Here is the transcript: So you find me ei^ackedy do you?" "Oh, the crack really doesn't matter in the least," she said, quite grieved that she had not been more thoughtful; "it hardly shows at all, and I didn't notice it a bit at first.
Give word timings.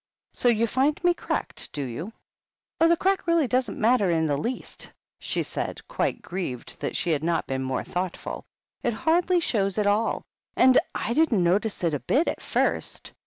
So 0.33 0.49
you 0.49 0.65
find 0.65 0.99
me 1.03 1.13
ei^ackedy 1.13 1.71
do 1.73 1.83
you?" 1.83 2.11
"Oh, 2.81 2.87
the 2.87 2.97
crack 2.97 3.27
really 3.27 3.47
doesn't 3.47 3.77
matter 3.79 4.09
in 4.09 4.25
the 4.25 4.35
least," 4.35 4.91
she 5.19 5.43
said, 5.43 5.87
quite 5.87 6.23
grieved 6.23 6.79
that 6.79 6.95
she 6.95 7.11
had 7.11 7.23
not 7.23 7.45
been 7.45 7.61
more 7.61 7.83
thoughtful; 7.83 8.43
"it 8.81 8.93
hardly 8.93 9.39
shows 9.39 9.77
at 9.77 9.85
all, 9.85 10.23
and 10.55 10.79
I 10.95 11.13
didn't 11.13 11.43
notice 11.43 11.83
it 11.83 11.93
a 11.93 11.99
bit 11.99 12.27
at 12.27 12.41
first. 12.41 13.13